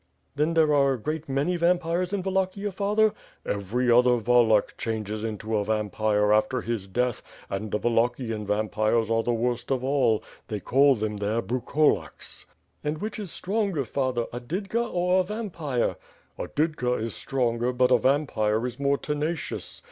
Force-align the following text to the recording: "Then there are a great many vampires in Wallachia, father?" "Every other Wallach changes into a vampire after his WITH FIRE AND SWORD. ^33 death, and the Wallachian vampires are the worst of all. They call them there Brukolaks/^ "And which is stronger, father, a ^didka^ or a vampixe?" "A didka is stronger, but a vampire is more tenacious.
"Then 0.35 0.55
there 0.55 0.73
are 0.73 0.93
a 0.93 0.99
great 0.99 1.29
many 1.29 1.57
vampires 1.57 2.11
in 2.11 2.23
Wallachia, 2.23 2.71
father?" 2.71 3.13
"Every 3.45 3.91
other 3.91 4.15
Wallach 4.17 4.75
changes 4.75 5.23
into 5.23 5.55
a 5.55 5.63
vampire 5.63 6.33
after 6.33 6.61
his 6.61 6.87
WITH 6.87 6.95
FIRE 6.95 7.05
AND 7.05 7.15
SWORD. 7.15 7.17
^33 7.21 7.21
death, 7.21 7.31
and 7.51 7.71
the 7.71 7.77
Wallachian 7.77 8.47
vampires 8.47 9.11
are 9.11 9.21
the 9.21 9.33
worst 9.33 9.69
of 9.71 9.83
all. 9.83 10.23
They 10.47 10.59
call 10.59 10.95
them 10.95 11.17
there 11.17 11.43
Brukolaks/^ 11.43 12.45
"And 12.83 12.97
which 12.97 13.19
is 13.19 13.29
stronger, 13.31 13.85
father, 13.85 14.25
a 14.33 14.39
^didka^ 14.39 14.89
or 14.91 15.19
a 15.21 15.23
vampixe?" 15.23 15.97
"A 16.39 16.47
didka 16.47 16.99
is 16.99 17.13
stronger, 17.13 17.71
but 17.71 17.91
a 17.91 17.99
vampire 17.99 18.65
is 18.65 18.79
more 18.79 18.97
tenacious. 18.97 19.79